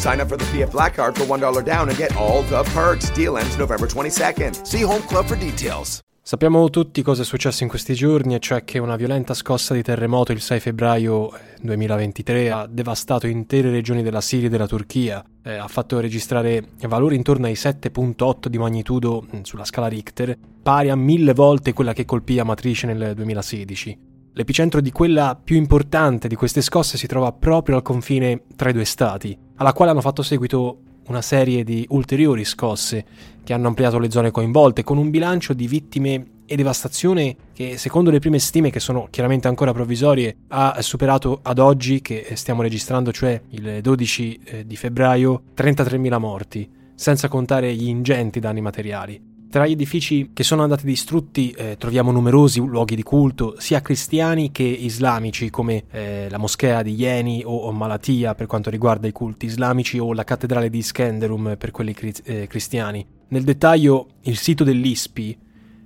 [0.00, 3.12] Sign up for the PF Black Card for $1 down and get all the perks.
[3.12, 4.62] Deal ends November 22nd.
[4.62, 6.00] See Home Club for details.
[6.22, 9.82] Sappiamo tutti cosa è successo in questi giorni, e cioè che una violenta scossa di
[9.82, 11.30] terremoto il 6 febbraio
[11.60, 17.16] 2023 ha devastato intere regioni della Siria e della Turchia, eh, ha fatto registrare valori
[17.16, 22.06] intorno ai 7.8 di magnitudo mm, sulla scala Richter, pari a mille volte quella che
[22.06, 24.08] colpì Amatrice nel 2016.
[24.32, 28.72] L'epicentro di quella più importante di queste scosse si trova proprio al confine tra i
[28.72, 33.04] due stati, alla quale hanno fatto seguito una serie di ulteriori scosse
[33.44, 38.10] che hanno ampliato le zone coinvolte, con un bilancio di vittime e devastazione che, secondo
[38.10, 43.12] le prime stime, che sono chiaramente ancora provvisorie, ha superato ad oggi, che stiamo registrando,
[43.12, 49.29] cioè il 12 eh, di febbraio, 33.000 morti, senza contare gli ingenti danni materiali.
[49.50, 54.52] Tra gli edifici che sono andati distrutti eh, troviamo numerosi luoghi di culto, sia cristiani
[54.52, 59.12] che islamici, come eh, la moschea di Yeni o, o, Malatia per quanto riguarda i
[59.12, 63.04] culti islamici o la cattedrale di Skenderum per quelli cri- eh, cristiani.
[63.30, 65.36] Nel dettaglio, il sito dell'ISPI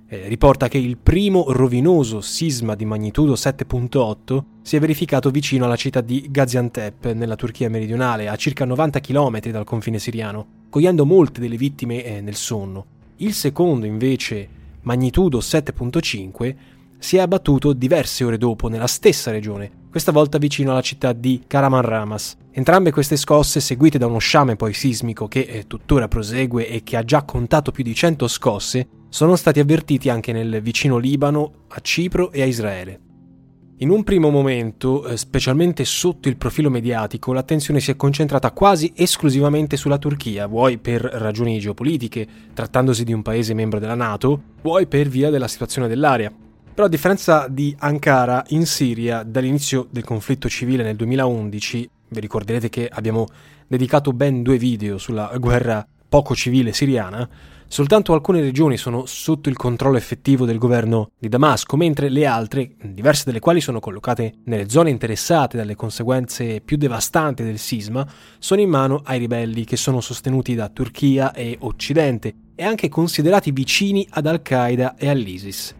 [0.09, 5.75] eh, riporta che il primo rovinoso sisma di magnitudo 7.8 si è verificato vicino alla
[5.75, 11.39] città di Gaziantep, nella Turchia meridionale, a circa 90 km dal confine siriano, cogliendo molte
[11.39, 12.93] delle vittime eh, nel sonno.
[13.17, 14.49] Il secondo, invece,
[14.81, 16.55] magnitudo 7.5,
[16.97, 21.43] si è abbattuto diverse ore dopo nella stessa regione, questa volta vicino alla città di
[21.47, 22.35] Karamanramas.
[22.51, 26.97] Entrambe queste scosse, seguite da uno sciame poi sismico che eh, tuttora prosegue e che
[26.97, 31.79] ha già contato più di 100 scosse, sono stati avvertiti anche nel vicino Libano, a
[31.79, 32.99] Cipro e a Israele.
[33.79, 38.93] In un primo momento, eh, specialmente sotto il profilo mediatico, l'attenzione si è concentrata quasi
[38.95, 44.87] esclusivamente sulla Turchia, vuoi per ragioni geopolitiche, trattandosi di un paese membro della Nato, vuoi
[44.87, 46.31] per via della situazione dell'area.
[46.73, 52.69] Però a differenza di Ankara, in Siria, dall'inizio del conflitto civile nel 2011, vi ricorderete
[52.69, 53.27] che abbiamo
[53.67, 57.27] dedicato ben due video sulla guerra poco civile siriana,
[57.67, 62.75] Soltanto alcune regioni sono sotto il controllo effettivo del governo di Damasco, mentre le altre,
[62.81, 68.07] diverse delle quali sono collocate nelle zone interessate dalle conseguenze più devastanti del sisma,
[68.39, 73.51] sono in mano ai ribelli che sono sostenuti da Turchia e Occidente e anche considerati
[73.51, 75.75] vicini ad Al-Qaeda e all'ISIS.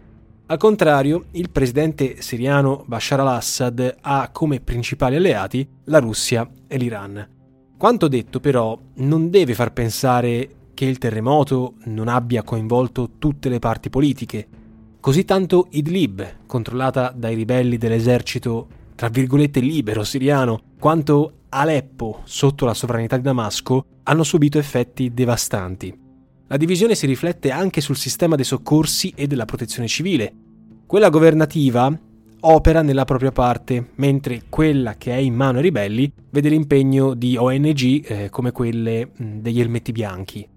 [0.48, 7.28] Al contrario, il presidente siriano Bashar al-Assad ha come principali alleati la Russia e l'Iran.
[7.76, 13.58] Quanto detto però non deve far pensare che il terremoto non abbia coinvolto tutte le
[13.58, 14.46] parti politiche.
[15.00, 22.74] Così tanto Idlib, controllata dai ribelli dell'esercito tra virgolette libero siriano, quanto Aleppo, sotto la
[22.74, 25.96] sovranità di Damasco, hanno subito effetti devastanti.
[26.48, 30.32] La divisione si riflette anche sul sistema dei soccorsi e della protezione civile.
[30.86, 31.98] Quella governativa
[32.40, 37.36] opera nella propria parte, mentre quella che è in mano ai ribelli vede l'impegno di
[37.36, 40.48] ONG eh, come quelle degli elmetti bianchi.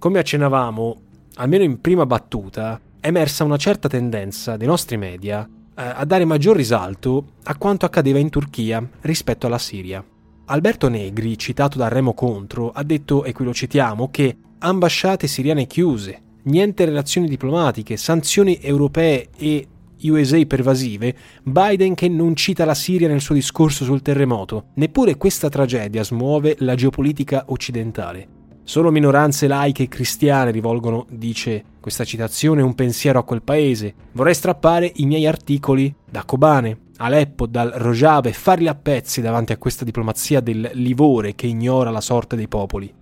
[0.00, 0.96] Come accennavamo,
[1.34, 6.24] almeno in prima battuta, è emersa una certa tendenza dei nostri media eh, a dare
[6.24, 10.02] maggior risalto a quanto accadeva in Turchia rispetto alla Siria.
[10.46, 15.66] Alberto Negri, citato da Remo Contro, ha detto, e qui lo citiamo, che ambasciate siriane
[15.66, 19.68] chiuse, niente relazioni diplomatiche, sanzioni europee e
[20.04, 24.68] USA pervasive, Biden che non cita la Siria nel suo discorso sul terremoto.
[24.76, 28.39] Neppure questa tragedia smuove la geopolitica occidentale.
[28.62, 33.94] Solo minoranze laiche e cristiane rivolgono, dice questa citazione, un pensiero a quel paese.
[34.12, 39.52] Vorrei strappare i miei articoli da Kobane, Aleppo, dal Rojava e farli a pezzi davanti
[39.52, 42.94] a questa diplomazia del livore che ignora la sorte dei popoli.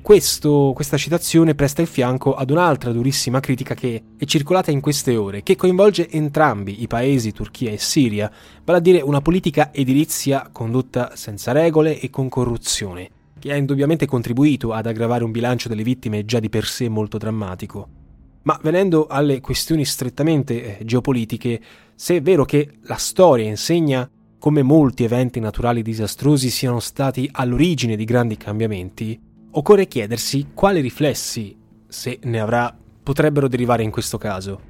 [0.00, 5.14] Questo, questa citazione presta il fianco ad un'altra durissima critica che è circolata in queste
[5.14, 8.30] ore, che coinvolge entrambi i paesi, Turchia e Siria,
[8.64, 13.10] vale a dire una politica edilizia condotta senza regole e con corruzione
[13.42, 17.18] che ha indubbiamente contribuito ad aggravare un bilancio delle vittime già di per sé molto
[17.18, 17.88] drammatico.
[18.42, 21.60] Ma venendo alle questioni strettamente eh, geopolitiche,
[21.92, 24.08] se è vero che la storia insegna
[24.38, 31.56] come molti eventi naturali disastrosi siano stati all'origine di grandi cambiamenti, occorre chiedersi quali riflessi,
[31.88, 32.72] se ne avrà,
[33.02, 34.60] potrebbero derivare in questo caso.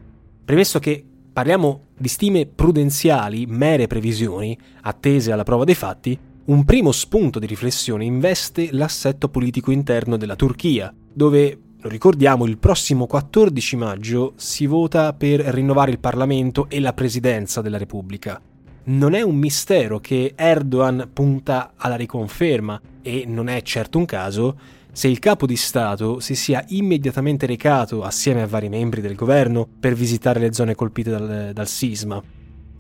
[0.47, 6.91] Premesso che parliamo di stime prudenziali, mere previsioni, attese alla prova dei fatti, un primo
[6.91, 13.77] spunto di riflessione investe l'assetto politico interno della Turchia, dove lo ricordiamo, il prossimo 14
[13.77, 18.41] maggio si vota per rinnovare il Parlamento e la Presidenza della Repubblica.
[18.85, 24.59] Non è un mistero che Erdogan punta alla riconferma e non è certo un caso
[24.91, 29.67] se il capo di Stato si sia immediatamente recato assieme a vari membri del governo
[29.79, 32.23] per visitare le zone colpite dal, dal sisma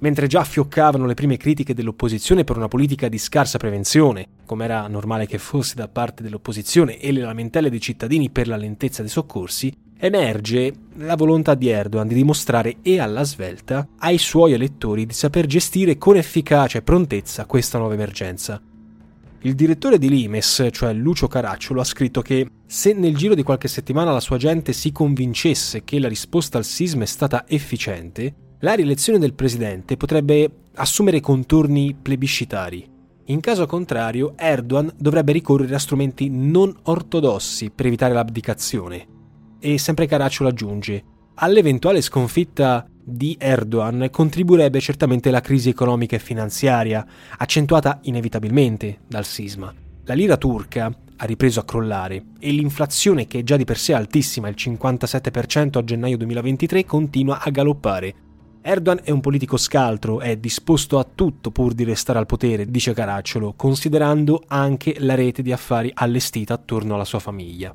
[0.03, 4.87] mentre già fioccavano le prime critiche dell'opposizione per una politica di scarsa prevenzione, come era
[4.89, 9.11] normale che fosse da parte dell'opposizione, e le lamentele dei cittadini per la lentezza dei
[9.11, 15.15] soccorsi, emerge la volontà di Erdogan di dimostrare e alla svelta ai suoi elettori di
[15.15, 18.61] saper gestire con efficacia e prontezza questa nuova emergenza.
[19.45, 23.69] Il direttore di Limes, cioè Lucio Caracciolo, ha scritto che se nel giro di qualche
[23.69, 28.75] settimana la sua gente si convincesse che la risposta al sisma è stata efficiente, la
[28.75, 32.89] rielezione del presidente potrebbe assumere contorni plebiscitari.
[33.27, 39.07] In caso contrario, Erdogan dovrebbe ricorrere a strumenti non ortodossi per evitare l'abdicazione.
[39.59, 41.03] E sempre Caracciolo aggiunge,
[41.35, 47.05] all'eventuale sconfitta di Erdogan contribuirebbe certamente la crisi economica e finanziaria,
[47.39, 49.75] accentuata inevitabilmente dal sisma.
[50.05, 50.87] La lira turca
[51.17, 55.79] ha ripreso a crollare e l'inflazione, che è già di per sé altissima, il 57%
[55.79, 58.15] a gennaio 2023, continua a galoppare,
[58.65, 62.95] Erdogan è un politico scaltro, è disposto a tutto pur di restare al potere, dice
[62.95, 67.75] Caracciolo, considerando anche la rete di affari allestita attorno alla sua famiglia.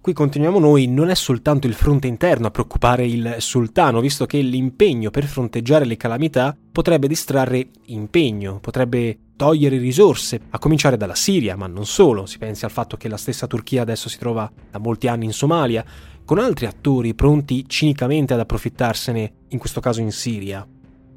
[0.00, 4.40] Qui continuiamo noi, non è soltanto il fronte interno a preoccupare il sultano, visto che
[4.40, 11.56] l'impegno per fronteggiare le calamità potrebbe distrarre impegno, potrebbe togliere risorse, a cominciare dalla Siria,
[11.56, 14.78] ma non solo, si pensi al fatto che la stessa Turchia adesso si trova da
[14.78, 15.84] molti anni in Somalia,
[16.28, 20.68] con altri attori pronti cinicamente ad approfittarsene, in questo caso in Siria.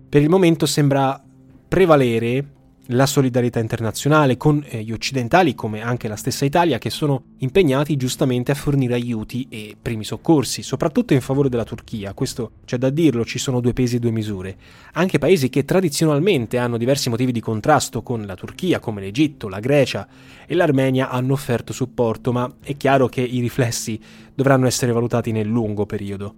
[0.08, 1.22] Per il momento sembra
[1.68, 2.46] prevalere
[2.88, 7.96] la solidarietà internazionale con eh, gli occidentali come anche la stessa Italia che sono impegnati
[7.96, 12.90] giustamente a fornire aiuti e primi soccorsi, soprattutto in favore della Turchia, questo c'è da
[12.90, 14.58] dirlo, ci sono due pesi e due misure.
[14.94, 19.60] Anche paesi che tradizionalmente hanno diversi motivi di contrasto con la Turchia come l'Egitto, la
[19.60, 20.08] Grecia
[20.46, 24.00] e l'Armenia hanno offerto supporto, ma è chiaro che i riflessi
[24.34, 26.36] dovranno essere valutati nel lungo periodo.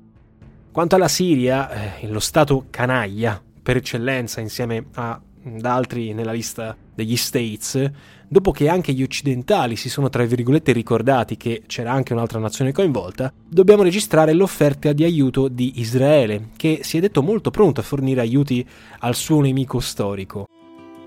[0.71, 6.75] Quanto alla Siria, eh, lo Stato canaglia per eccellenza insieme a da altri nella lista
[6.93, 7.91] degli States,
[8.27, 12.71] dopo che anche gli occidentali si sono tra virgolette ricordati che c'era anche un'altra nazione
[12.71, 17.83] coinvolta, dobbiamo registrare l'offerta di aiuto di Israele, che si è detto molto pronto a
[17.83, 18.65] fornire aiuti
[18.99, 20.47] al suo nemico storico.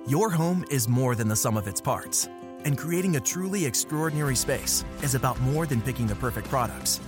[0.07, 2.29] Your home is more than the sum of its parts,
[2.65, 7.01] and creating a truly extraordinary space is about more than picking the perfect products.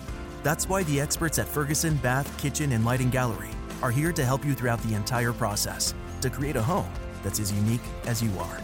[0.43, 3.51] That's why the experts at Ferguson Bath, Kitchen, and Lighting Gallery
[3.83, 6.91] are here to help you throughout the entire process to create a home
[7.23, 8.61] that's as unique as you are.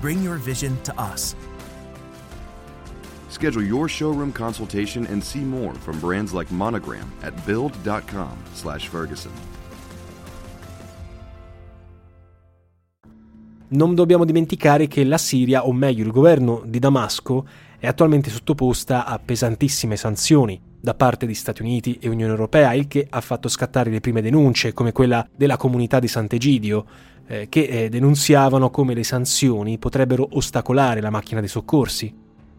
[0.00, 1.34] Bring your vision to us.
[3.28, 9.30] Schedule your showroom consultation and see more from brands like Monogram at build.com/ferguson.
[13.66, 17.44] Non dobbiamo dimenticare che la Siria, o meglio il governo di Damasco,
[17.78, 22.86] è attualmente sottoposta a pesantissime sanzioni da parte di Stati Uniti e Unione Europea, il
[22.86, 26.86] che ha fatto scattare le prime denunce, come quella della comunità di Sant'Egidio,
[27.26, 32.12] eh, che eh, denunziavano come le sanzioni potrebbero ostacolare la macchina dei soccorsi.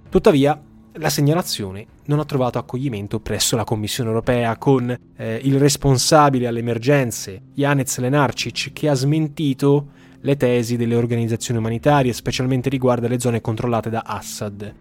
[0.09, 0.59] Tuttavia,
[0.93, 6.59] la segnalazione non ha trovato accoglimento presso la Commissione europea con eh, il responsabile alle
[6.59, 9.87] emergenze, Janez Lenarcic, che ha smentito
[10.21, 14.73] le tesi delle organizzazioni umanitarie, specialmente riguardo alle zone controllate da Assad.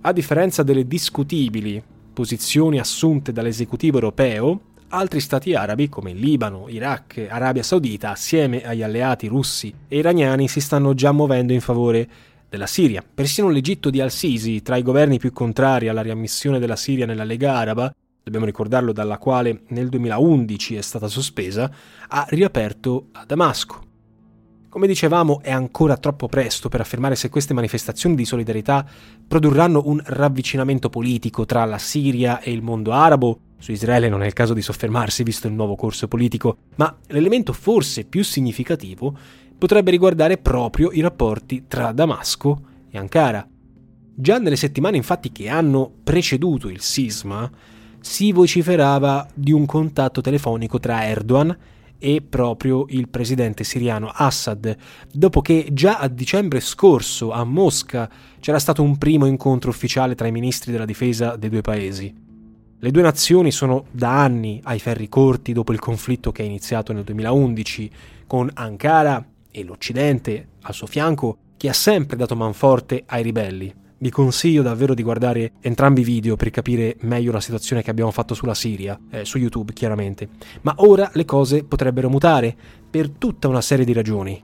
[0.00, 1.82] A differenza delle discutibili
[2.12, 9.26] posizioni assunte dall'esecutivo europeo, Altri stati arabi come Libano, Iraq Arabia Saudita, assieme agli alleati
[9.26, 12.08] russi e iraniani, si stanno già muovendo in favore
[12.48, 13.04] della Siria.
[13.14, 17.54] Persino l'Egitto di Al-Sisi, tra i governi più contrari alla riammissione della Siria nella Lega
[17.54, 21.70] Araba, dobbiamo ricordarlo dalla quale nel 2011 è stata sospesa,
[22.08, 23.82] ha riaperto a Damasco.
[24.70, 28.86] Come dicevamo, è ancora troppo presto per affermare se queste manifestazioni di solidarietà
[29.26, 33.40] produrranno un ravvicinamento politico tra la Siria e il mondo arabo.
[33.58, 37.52] Su Israele non è il caso di soffermarsi visto il nuovo corso politico, ma l'elemento
[37.52, 39.16] forse più significativo
[39.58, 43.46] potrebbe riguardare proprio i rapporti tra Damasco e Ankara.
[44.14, 47.50] Già nelle settimane infatti che hanno preceduto il sisma,
[48.00, 51.56] si vociferava di un contatto telefonico tra Erdogan
[51.98, 54.76] e proprio il presidente siriano Assad,
[55.12, 60.28] dopo che già a dicembre scorso a Mosca c'era stato un primo incontro ufficiale tra
[60.28, 62.26] i ministri della difesa dei due paesi.
[62.80, 66.92] Le due nazioni sono da anni ai ferri corti dopo il conflitto che è iniziato
[66.92, 67.90] nel 2011,
[68.24, 73.74] con Ankara e l'Occidente al suo fianco che ha sempre dato manforte ai ribelli.
[73.98, 78.12] Vi consiglio davvero di guardare entrambi i video per capire meglio la situazione che abbiamo
[78.12, 80.28] fatto sulla Siria, eh, su YouTube chiaramente.
[80.60, 82.56] Ma ora le cose potrebbero mutare,
[82.88, 84.40] per tutta una serie di ragioni.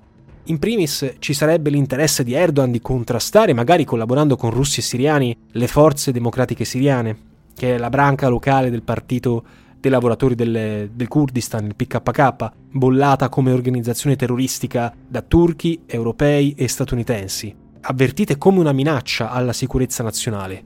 [0.47, 5.37] In primis ci sarebbe l'interesse di Erdogan di contrastare, magari collaborando con russi e siriani,
[5.53, 7.33] le forze democratiche siriane,
[7.65, 9.43] che è la branca locale del partito
[9.81, 16.69] dei lavoratori del, del, Kurdistan, il PKK, bollata come organizzazione terroristica da turchi, europei e
[16.69, 20.63] statunitensi avvertite come una minaccia alla sicurezza nazionale.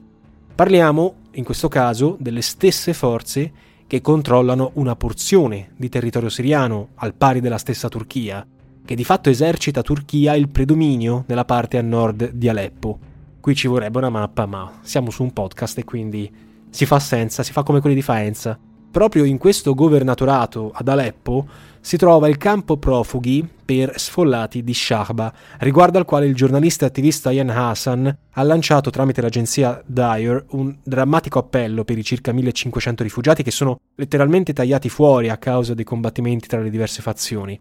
[0.55, 3.51] Parliamo, in questo caso, delle stesse forze
[3.87, 8.45] che controllano una porzione di territorio siriano, al pari della stessa Turchia,
[8.85, 12.99] che di fatto esercita Turchia il predominio nella parte a nord di Aleppo.
[13.41, 17.43] Qui ci vorrebbe una mappa, ma siamo su un podcast e quindi si fa senza,
[17.43, 18.57] si fa come quelli di Faenza.
[18.91, 21.47] Proprio in questo governatorato ad Aleppo
[21.79, 26.87] si trova il campo profughi per sfollati di Shahba, riguardo al quale il giornalista e
[26.87, 33.03] attivista Ian Hassan ha lanciato tramite l'agenzia Dyer un drammatico appello per i circa 1500
[33.03, 37.59] rifugiati che sono letteralmente tagliati fuori a causa dei combattimenti tra le diverse fazioni.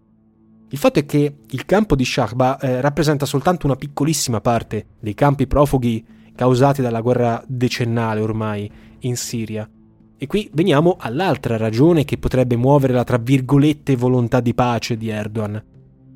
[0.71, 5.15] Il fatto è che il campo di Shahba eh, rappresenta soltanto una piccolissima parte dei
[5.15, 6.05] campi profughi
[6.39, 9.69] causati dalla guerra decennale ormai in Siria
[10.17, 15.09] e qui veniamo all'altra ragione che potrebbe muovere la tra virgolette volontà di pace di
[15.09, 15.61] Erdogan.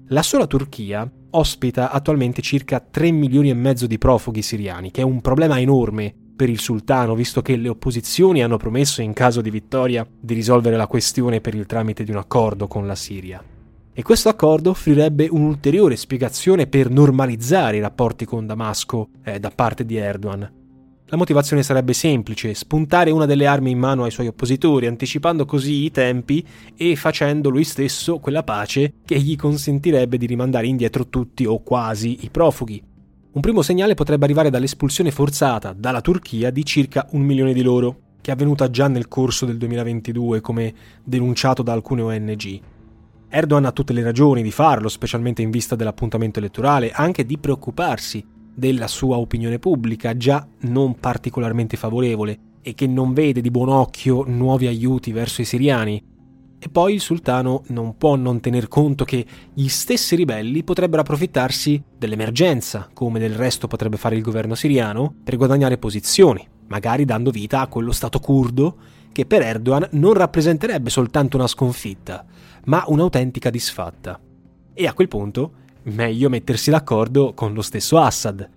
[0.07, 5.05] La sola Turchia ospita attualmente circa 3 milioni e mezzo di profughi siriani, che è
[5.05, 9.51] un problema enorme per il sultano, visto che le opposizioni hanno promesso in caso di
[9.51, 13.43] vittoria di risolvere la questione per il tramite di un accordo con la Siria.
[13.95, 19.85] E questo accordo offrirebbe un'ulteriore spiegazione per normalizzare i rapporti con Damasco eh, da parte
[19.85, 20.51] di Erdogan.
[21.09, 25.85] La motivazione sarebbe semplice, spuntare una delle armi in mano ai suoi oppositori, anticipando così
[25.85, 26.43] i tempi
[26.75, 32.25] e facendo lui stesso quella pace che gli consentirebbe di rimandare indietro tutti o quasi
[32.25, 32.83] i profughi.
[33.33, 37.99] Un primo segnale potrebbe arrivare dall'espulsione forzata dalla Turchia di circa un milione di loro,
[38.23, 42.61] che è avvenuta già nel corso del 2022 come denunciato da alcune ONG.
[43.35, 48.23] Erdogan ha tutte le ragioni di farlo, specialmente in vista dell'appuntamento elettorale, anche di preoccuparsi
[48.55, 54.25] della sua opinione pubblica, già non particolarmente favorevole, e che non vede di buon occhio
[54.27, 56.05] nuovi aiuti verso i siriani.
[56.59, 59.25] E poi il sultano non può non tener conto che
[59.55, 65.37] gli stessi ribelli potrebbero approfittarsi dell'emergenza, come del resto potrebbe fare il governo siriano, per
[65.37, 68.77] guadagnare posizioni, magari dando vita a quello Stato curdo
[69.11, 72.25] che per Erdogan non rappresenterebbe soltanto una sconfitta,
[72.67, 74.21] ma un'autentica disfatta.
[74.75, 75.53] E a quel punto
[75.85, 78.49] meglio mettersi d'accordo con lo stesso Assad.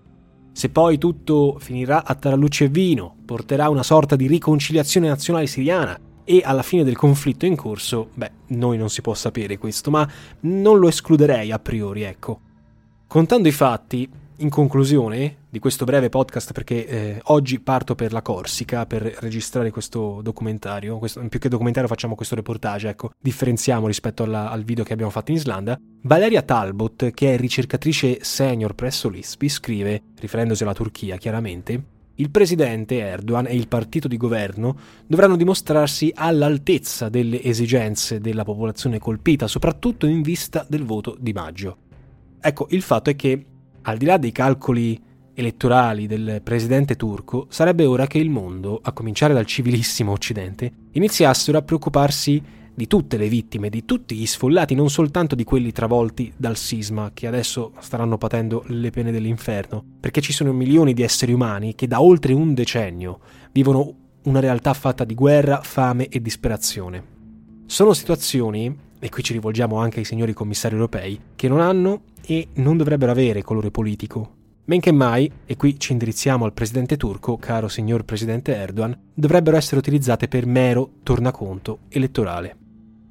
[0.52, 6.00] Se poi tutto finirà a tarallucce e vino, porterà una sorta di riconciliazione nazionale siriana
[6.24, 10.10] e alla fine del conflitto in corso, beh, noi non si può sapere questo, ma
[10.42, 12.40] non lo escluderei a priori, ecco.
[13.06, 18.22] Contando i fatti, in conclusione di questo breve podcast, perché eh, oggi parto per la
[18.22, 24.24] Corsica per registrare questo documentario, questo, più che documentario facciamo questo reportage, ecco, differenziamo rispetto
[24.24, 25.80] alla, al video che abbiamo fatto in Islanda.
[26.02, 31.84] Valeria Talbot, che è ricercatrice senior presso l'ISPI, scrive, riferendosi alla Turchia chiaramente,
[32.16, 39.00] il presidente Erdogan e il partito di governo dovranno dimostrarsi all'altezza delle esigenze della popolazione
[39.00, 41.78] colpita, soprattutto in vista del voto di maggio.
[42.40, 43.46] Ecco, il fatto è che
[43.88, 45.00] al di là dei calcoli
[45.34, 51.58] elettorali del presidente turco, sarebbe ora che il mondo, a cominciare dal civilissimo Occidente, iniziassero
[51.58, 52.42] a preoccuparsi
[52.74, 57.12] di tutte le vittime, di tutti gli sfollati, non soltanto di quelli travolti dal sisma,
[57.14, 61.88] che adesso staranno patendo le pene dell'inferno, perché ci sono milioni di esseri umani che
[61.88, 63.20] da oltre un decennio
[63.52, 67.14] vivono una realtà fatta di guerra, fame e disperazione.
[67.66, 72.48] Sono situazioni, e qui ci rivolgiamo anche ai signori commissari europei, che non hanno e
[72.56, 74.34] non dovrebbero avere colore politico.
[74.66, 79.58] Men che mai, e qui ci indirizziamo al presidente turco, caro signor presidente Erdogan, dovrebbero
[79.58, 82.56] essere utilizzate per mero tornaconto elettorale.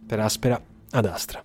[0.07, 1.45] Per aspera ad astra.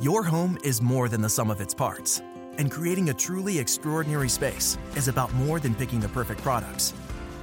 [0.00, 2.22] Your home is more than the sum of its parts,
[2.58, 6.94] and creating a truly extraordinary space is about more than picking the perfect products.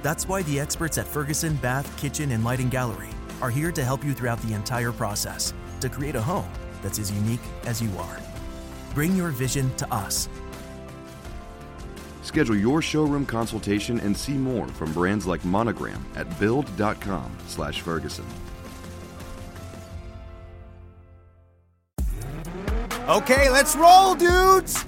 [0.02, 3.10] That's why the experts at Ferguson Bath, Kitchen, and Lighting Gallery
[3.42, 6.50] are here to help you throughout the entire process to create a home
[6.82, 8.35] that's as unique as you are.
[8.96, 10.28] Bring your vision to us
[12.26, 18.24] Schedule your showroom consultation and see more from brands like Monogram at build.com/ferguson.
[23.08, 24.84] Okay, let's roll, dudes!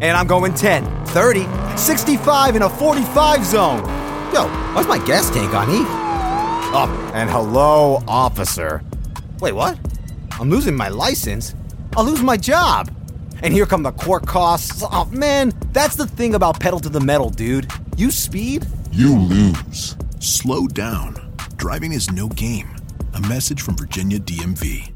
[0.00, 1.46] And I'm going 10, 30,
[1.78, 3.78] 65 in a 45 zone.
[4.34, 5.86] Yo, why's my gas tank on E?
[6.76, 8.82] Oh, and hello, officer.
[9.40, 9.78] Wait, what?
[10.40, 11.54] I'm losing my license?
[11.96, 12.90] I'll lose my job.
[13.42, 14.82] And here come the court costs.
[14.82, 17.70] Oh, man, that's the thing about pedal to the metal, dude.
[17.96, 19.96] You speed, you lose.
[20.20, 21.34] Slow down.
[21.56, 22.74] Driving is no game.
[23.14, 24.93] A message from Virginia DMV.